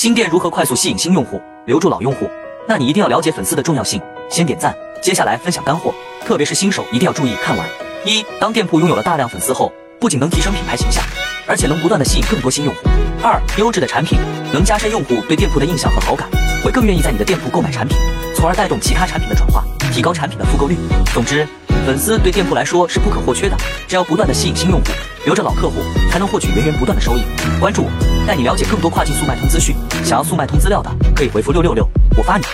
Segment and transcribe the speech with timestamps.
[0.00, 2.26] 新店如何快速吸引新用户，留住老用户？
[2.66, 4.00] 那你一定要了解粉丝的重要性。
[4.30, 5.92] 先点赞，接下来分享干货，
[6.24, 7.68] 特别是新手一定要注意看完。
[8.06, 11.04] 一，当店铺拥有了大量粉丝后，不仅能提升品牌形象，
[11.46, 12.80] 而且能不断的吸引更多新用户。
[13.22, 14.18] 二，优质的产品
[14.54, 16.26] 能加深用户对店铺的印象和好感，
[16.64, 17.94] 会更愿意在你的店铺购买产品，
[18.34, 19.62] 从而带动其他产品的转化，
[19.92, 20.78] 提高产品的复购率。
[21.12, 21.46] 总之，
[21.84, 23.56] 粉丝对店铺来说是不可或缺的，
[23.86, 24.86] 只要不断的吸引新用户，
[25.24, 27.22] 留着老客户，才能获取源源不断的收益。
[27.60, 27.90] 关注我，
[28.26, 29.76] 带你了解更多跨境速卖通资讯。
[30.04, 31.86] 想要速卖通资料的，可以回复六六六，
[32.16, 32.44] 我发你。